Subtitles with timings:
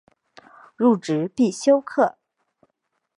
[0.77, 2.17] 入职必修课